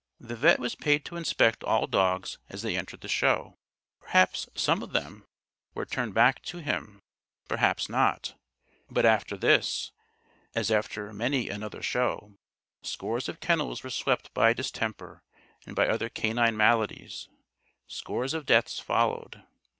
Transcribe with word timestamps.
The 0.19 0.35
vet' 0.35 0.59
was 0.59 0.73
paid 0.73 1.05
to 1.05 1.15
inspect 1.15 1.63
all 1.63 1.85
dogs 1.85 2.39
as 2.49 2.63
they 2.63 2.75
entered 2.75 3.01
the 3.01 3.07
show. 3.07 3.59
Perhaps 3.99 4.49
some 4.55 4.81
of 4.81 4.93
them 4.93 5.27
were 5.75 5.85
turned 5.85 6.15
back 6.15 6.43
by 6.51 6.61
him, 6.61 7.03
perhaps 7.47 7.87
not; 7.87 8.33
but 8.89 9.05
after 9.05 9.37
this, 9.37 9.91
as 10.55 10.71
after 10.71 11.13
many 11.13 11.49
another 11.49 11.83
show, 11.83 12.33
scores 12.81 13.29
of 13.29 13.39
kennels 13.41 13.83
were 13.83 13.91
swept 13.91 14.33
by 14.33 14.53
distemper 14.53 15.21
and 15.67 15.75
by 15.75 15.87
other 15.87 16.09
canine 16.09 16.57
maladies, 16.57 17.29
scores 17.87 18.33
of 18.33 18.47
deaths 18.47 18.79
followed. 18.79 19.43